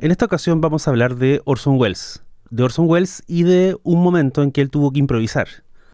En 0.00 0.12
esta 0.12 0.26
ocasión 0.26 0.60
vamos 0.60 0.86
a 0.86 0.92
hablar 0.92 1.16
de 1.16 1.42
Orson 1.44 1.76
Welles, 1.76 2.22
de 2.50 2.62
Orson 2.62 2.88
Welles 2.88 3.24
y 3.26 3.42
de 3.42 3.76
un 3.82 4.00
momento 4.00 4.44
en 4.44 4.52
que 4.52 4.60
él 4.60 4.70
tuvo 4.70 4.92
que 4.92 5.00
improvisar. 5.00 5.48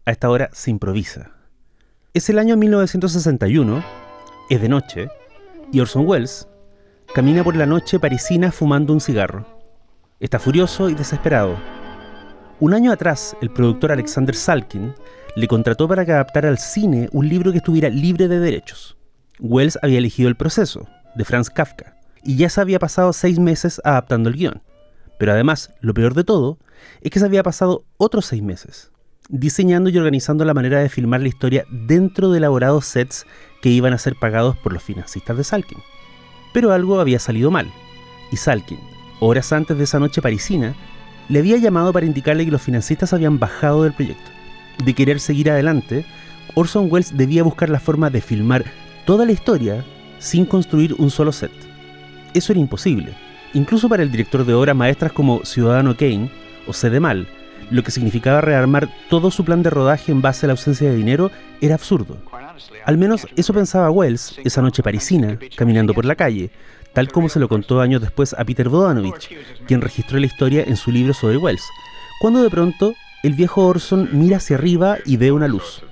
A 0.05 0.11
esta 0.11 0.29
hora 0.29 0.51
se 0.53 0.69
improvisa. 0.69 1.31
Es 2.13 2.29
el 2.29 2.37
año 2.37 2.55
1961, 2.55 3.83
es 4.51 4.61
de 4.61 4.69
noche, 4.69 5.07
y 5.71 5.79
Orson 5.79 6.05
Welles 6.05 6.47
camina 7.15 7.43
por 7.43 7.55
la 7.55 7.65
noche 7.65 7.99
parisina 7.99 8.51
fumando 8.51 8.93
un 8.93 9.01
cigarro. 9.01 9.47
Está 10.19 10.37
furioso 10.37 10.87
y 10.91 10.93
desesperado. 10.93 11.57
Un 12.59 12.75
año 12.75 12.91
atrás, 12.91 13.35
el 13.41 13.49
productor 13.49 13.91
Alexander 13.91 14.35
Salkin 14.35 14.93
le 15.35 15.47
contrató 15.47 15.87
para 15.87 16.05
que 16.05 16.11
adaptara 16.11 16.49
al 16.49 16.59
cine 16.59 17.09
un 17.11 17.27
libro 17.27 17.51
que 17.51 17.57
estuviera 17.57 17.89
libre 17.89 18.27
de 18.27 18.37
derechos. 18.37 18.97
Wells 19.39 19.79
había 19.81 19.97
elegido 19.97 20.29
El 20.29 20.37
proceso, 20.37 20.87
de 21.15 21.25
Franz 21.25 21.49
Kafka, 21.49 21.94
y 22.25 22.35
ya 22.35 22.49
se 22.49 22.59
había 22.59 22.79
pasado 22.79 23.13
seis 23.13 23.39
meses 23.39 23.79
adaptando 23.85 24.29
el 24.29 24.35
guion. 24.35 24.61
Pero 25.17 25.31
además, 25.31 25.71
lo 25.79 25.93
peor 25.93 26.13
de 26.15 26.23
todo, 26.23 26.57
es 27.01 27.11
que 27.11 27.19
se 27.19 27.25
había 27.25 27.43
pasado 27.43 27.85
otros 27.97 28.25
seis 28.25 28.41
meses, 28.41 28.91
diseñando 29.29 29.89
y 29.89 29.97
organizando 29.97 30.43
la 30.43 30.53
manera 30.53 30.79
de 30.79 30.89
filmar 30.89 31.21
la 31.21 31.29
historia 31.29 31.65
dentro 31.69 32.31
de 32.31 32.39
elaborados 32.39 32.85
sets 32.85 33.25
que 33.61 33.69
iban 33.69 33.93
a 33.93 33.97
ser 33.97 34.15
pagados 34.15 34.57
por 34.57 34.73
los 34.73 34.83
financistas 34.83 35.37
de 35.37 35.43
Salkin. 35.43 35.77
Pero 36.53 36.73
algo 36.73 36.99
había 36.99 37.19
salido 37.19 37.51
mal, 37.51 37.71
y 38.31 38.37
Salkin, 38.37 38.79
horas 39.19 39.53
antes 39.53 39.77
de 39.77 39.83
esa 39.83 39.99
noche 39.99 40.21
parisina, 40.21 40.75
le 41.29 41.39
había 41.39 41.57
llamado 41.57 41.93
para 41.93 42.05
indicarle 42.05 42.45
que 42.45 42.51
los 42.51 42.61
financistas 42.61 43.13
habían 43.13 43.39
bajado 43.39 43.83
del 43.83 43.93
proyecto. 43.93 44.31
De 44.83 44.93
querer 44.93 45.19
seguir 45.19 45.49
adelante, 45.49 46.05
Orson 46.55 46.87
Welles 46.91 47.15
debía 47.15 47.43
buscar 47.43 47.69
la 47.69 47.79
forma 47.79 48.09
de 48.09 48.21
filmar 48.21 48.65
toda 49.05 49.25
la 49.25 49.31
historia 49.31 49.85
sin 50.19 50.45
construir 50.45 50.93
un 50.97 51.09
solo 51.09 51.31
set. 51.31 51.74
Eso 52.35 52.51
era 52.51 52.59
imposible, 52.59 53.13
incluso 53.53 53.87
para 53.87 54.03
el 54.03 54.11
director 54.11 54.45
de 54.45 54.53
obras 54.53 54.75
maestras 54.75 55.13
como 55.13 55.45
Ciudadano 55.45 55.95
Kane 55.95 56.29
o 56.67 56.73
Sede 56.73 56.99
Mal, 56.99 57.27
lo 57.71 57.81
que 57.81 57.91
significaba 57.91 58.41
rearmar 58.41 58.89
todo 59.09 59.31
su 59.31 59.45
plan 59.45 59.63
de 59.63 59.69
rodaje 59.69 60.11
en 60.11 60.21
base 60.21 60.45
a 60.45 60.47
la 60.47 60.53
ausencia 60.53 60.89
de 60.89 60.97
dinero 60.97 61.31
era 61.61 61.75
absurdo. 61.75 62.17
Al 62.83 62.97
menos 62.97 63.25
eso 63.37 63.53
pensaba 63.53 63.89
Wells 63.89 64.37
esa 64.43 64.61
noche 64.61 64.83
parisina, 64.83 65.39
caminando 65.55 65.93
por 65.93 66.03
la 66.03 66.15
calle, 66.15 66.51
tal 66.91 67.09
como 67.09 67.29
se 67.29 67.39
lo 67.39 67.47
contó 67.47 67.79
años 67.79 68.01
después 68.01 68.35
a 68.37 68.43
Peter 68.43 68.67
Bodanovich, 68.67 69.29
quien 69.65 69.79
registró 69.79 70.19
la 70.19 70.25
historia 70.25 70.65
en 70.67 70.75
su 70.75 70.91
libro 70.91 71.13
sobre 71.13 71.37
Wells, 71.37 71.63
cuando 72.19 72.43
de 72.43 72.49
pronto 72.49 72.95
el 73.23 73.33
viejo 73.33 73.65
Orson 73.65 74.09
mira 74.11 74.37
hacia 74.37 74.57
arriba 74.57 74.97
y 75.05 75.15
ve 75.15 75.31
una 75.31 75.47
luz. 75.47 75.83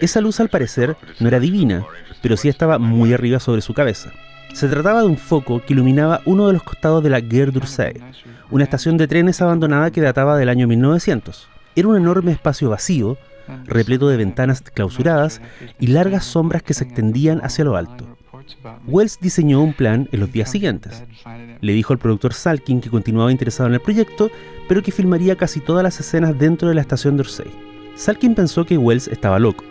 Esa 0.00 0.20
luz 0.20 0.40
al 0.40 0.48
parecer 0.48 0.96
no 1.20 1.28
era 1.28 1.38
divina, 1.38 1.86
pero 2.20 2.36
sí 2.36 2.48
estaba 2.48 2.80
muy 2.80 3.12
arriba 3.12 3.38
sobre 3.38 3.62
su 3.62 3.72
cabeza. 3.72 4.12
Se 4.52 4.68
trataba 4.68 5.00
de 5.00 5.06
un 5.06 5.16
foco 5.16 5.62
que 5.64 5.72
iluminaba 5.72 6.20
uno 6.24 6.46
de 6.46 6.52
los 6.52 6.62
costados 6.62 7.02
de 7.02 7.10
la 7.10 7.20
Gare 7.20 7.50
d'Orsay, 7.50 7.94
una 8.50 8.64
estación 8.64 8.96
de 8.96 9.08
trenes 9.08 9.40
abandonada 9.40 9.90
que 9.90 10.00
databa 10.00 10.36
del 10.36 10.48
año 10.48 10.68
1900. 10.68 11.48
Era 11.74 11.88
un 11.88 11.96
enorme 11.96 12.32
espacio 12.32 12.68
vacío, 12.70 13.16
repleto 13.64 14.08
de 14.08 14.16
ventanas 14.16 14.60
clausuradas 14.60 15.40
y 15.80 15.88
largas 15.88 16.24
sombras 16.24 16.62
que 16.62 16.74
se 16.74 16.84
extendían 16.84 17.40
hacia 17.42 17.64
lo 17.64 17.76
alto. 17.76 18.06
Wells 18.86 19.18
diseñó 19.20 19.62
un 19.62 19.72
plan 19.72 20.08
en 20.12 20.20
los 20.20 20.32
días 20.32 20.50
siguientes. 20.50 21.02
Le 21.60 21.72
dijo 21.72 21.92
al 21.92 21.98
productor 21.98 22.34
Salkin 22.34 22.80
que 22.80 22.90
continuaba 22.90 23.32
interesado 23.32 23.68
en 23.68 23.74
el 23.74 23.80
proyecto, 23.80 24.30
pero 24.68 24.82
que 24.82 24.92
filmaría 24.92 25.36
casi 25.36 25.60
todas 25.60 25.82
las 25.82 25.98
escenas 25.98 26.38
dentro 26.38 26.68
de 26.68 26.74
la 26.74 26.80
estación 26.80 27.16
de. 27.16 27.24
Salkin 27.94 28.34
pensó 28.34 28.64
que 28.64 28.78
Wells 28.78 29.08
estaba 29.08 29.38
loco. 29.38 29.64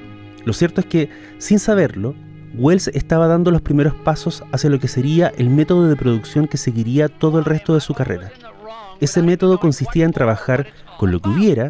Lo 0.45 0.53
cierto 0.53 0.81
es 0.81 0.87
que, 0.87 1.09
sin 1.37 1.59
saberlo, 1.59 2.15
Wells 2.53 2.89
estaba 2.89 3.27
dando 3.27 3.49
los 3.51 3.61
primeros 3.61 3.93
pasos 3.93 4.43
hacia 4.51 4.69
lo 4.69 4.79
que 4.79 4.87
sería 4.87 5.31
el 5.37 5.49
método 5.49 5.87
de 5.87 5.95
producción 5.95 6.47
que 6.47 6.57
seguiría 6.57 7.07
todo 7.07 7.39
el 7.39 7.45
resto 7.45 7.73
de 7.73 7.81
su 7.81 7.93
carrera. 7.93 8.31
Ese 8.99 9.21
método 9.21 9.59
consistía 9.59 10.05
en 10.05 10.11
trabajar 10.11 10.67
con 10.99 11.11
lo 11.11 11.19
que 11.19 11.29
hubiera 11.29 11.69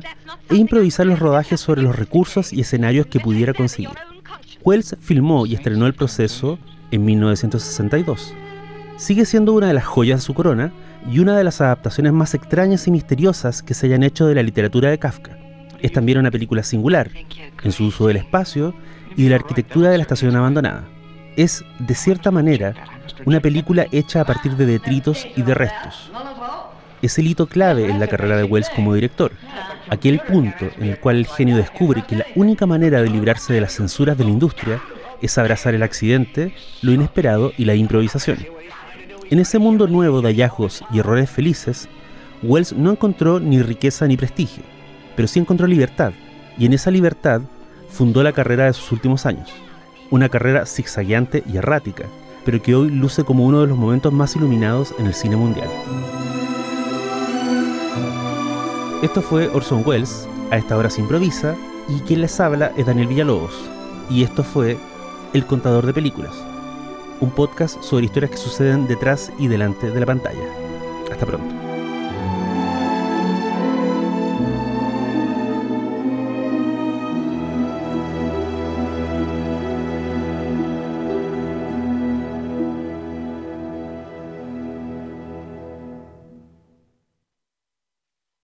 e 0.50 0.56
improvisar 0.56 1.06
los 1.06 1.20
rodajes 1.20 1.62
sobre 1.62 1.82
los 1.82 1.96
recursos 1.96 2.52
y 2.52 2.62
escenarios 2.62 3.06
que 3.06 3.20
pudiera 3.20 3.54
conseguir. 3.54 3.90
Wells 4.64 4.98
filmó 5.00 5.46
y 5.46 5.56
estrenó 5.56 5.86
el 5.88 5.94
proceso 5.94 6.60
en 6.92 7.06
1962. 7.06 8.34
Sigue 8.98 9.26
siendo 9.26 9.54
una 9.54 9.68
de 9.68 9.74
las 9.74 9.86
joyas 9.86 10.20
de 10.20 10.26
su 10.26 10.34
corona 10.34 10.74
y 11.10 11.20
una 11.20 11.38
de 11.38 11.44
las 11.44 11.62
adaptaciones 11.62 12.14
más 12.14 12.34
extrañas 12.34 12.88
y 12.88 12.92
misteriosas 12.92 13.64
que 13.64 13.74
se 13.74 13.88
hayan 13.88 14.04
hecho 14.04 14.28
de 14.28 14.36
la 14.36 14.44
literatura 14.44 14.90
de 14.90 15.00
Kafka. 15.00 15.41
Es 15.82 15.92
también 15.92 16.20
una 16.20 16.32
película 16.32 16.64
singular, 16.64 17.10
en 17.64 17.72
su 17.72 17.86
uso 17.86 18.08
del 18.08 18.18
espacio 18.18 18.74
y 19.16 19.24
de 19.24 19.30
la 19.30 19.38
arquitectura 19.38 19.90
de 19.90 19.98
la 19.98 20.04
estación 20.04 20.36
abandonada. 20.36 20.84
Es, 21.36 21.64
de 21.80 21.96
cierta 21.96 22.30
manera, 22.30 22.74
una 23.26 23.40
película 23.40 23.88
hecha 23.92 24.22
a 24.22 24.26
partir 24.26 24.56
de 24.56 24.66
detritos 24.66 25.28
y 25.36 25.42
de 25.42 25.54
restos. 25.54 26.12
Es 27.02 27.18
el 27.18 27.28
hito 27.28 27.48
clave 27.48 27.90
en 27.90 28.00
la 28.00 28.08
carrera 28.08 28.38
de 28.38 28.44
Wells 28.44 28.70
como 28.70 28.94
director, 28.94 29.32
aquel 29.90 30.20
punto 30.20 30.70
en 30.78 30.90
el 30.90 31.00
cual 31.00 31.18
el 31.18 31.28
genio 31.28 31.58
descubre 31.58 32.04
que 32.08 32.16
la 32.16 32.26
única 32.36 32.66
manera 32.66 33.02
de 33.02 33.10
librarse 33.10 33.54
de 33.54 33.62
las 33.62 33.74
censuras 33.74 34.18
de 34.18 34.24
la 34.24 34.30
industria 34.30 34.82
es 35.22 35.38
abrazar 35.38 35.74
el 35.74 35.84
accidente, 35.84 36.54
lo 36.82 36.92
inesperado 36.92 37.54
y 37.58 37.66
la 37.66 37.76
improvisación. 37.76 38.38
En 39.30 39.40
ese 39.40 39.60
mundo 39.60 39.88
nuevo 39.88 40.22
de 40.22 40.30
hallazgos 40.30 40.84
y 40.92 41.00
errores 41.00 41.30
felices, 41.30 41.88
Wells 42.44 42.74
no 42.74 42.92
encontró 42.92 43.40
ni 43.40 43.62
riqueza 43.62 44.08
ni 44.08 44.18
prestigio, 44.18 44.64
pero 45.16 45.28
sí 45.28 45.40
encontró 45.40 45.68
libertad, 45.68 46.14
y 46.58 46.66
en 46.66 46.74
esa 46.74 46.92
libertad 46.92 47.42
fundó 47.90 48.24
la 48.24 48.34
carrera 48.34 48.66
de 48.66 48.74
sus 48.74 48.92
últimos 48.92 49.26
años. 49.26 49.50
Una 50.10 50.30
carrera 50.30 50.66
zigzagueante 50.66 51.44
y 51.52 51.58
errática, 51.58 52.06
pero 52.46 52.62
que 52.62 52.76
hoy 52.76 52.90
luce 52.90 53.24
como 53.24 53.46
uno 53.46 53.62
de 53.62 53.68
los 53.68 53.78
momentos 53.78 54.12
más 54.14 54.36
iluminados 54.36 54.94
en 55.00 55.08
el 55.08 55.14
cine 55.14 55.36
mundial. 55.36 55.70
Esto 59.02 59.22
fue 59.22 59.48
Orson 59.48 59.84
Welles, 59.86 60.28
a 60.52 60.58
esta 60.58 60.78
hora 60.78 60.90
se 60.90 61.02
improvisa, 61.02 61.56
y 61.90 62.00
quien 62.02 62.22
les 62.22 62.40
habla 62.40 62.72
es 62.78 62.86
Daniel 62.86 63.08
Villalobos. 63.08 63.54
Y 64.10 64.24
esto 64.24 64.44
fue 64.44 64.78
El 65.34 65.46
Contador 65.46 65.86
de 65.86 65.94
Películas, 65.94 66.36
un 67.20 67.32
podcast 67.32 67.82
sobre 67.82 68.06
historias 68.06 68.32
que 68.32 68.38
suceden 68.38 68.88
detrás 68.88 69.32
y 69.40 69.48
delante 69.48 69.90
de 69.90 70.00
la 70.00 70.06
pantalla. 70.06 70.44
Hasta 71.12 71.26
pronto. 71.26 71.61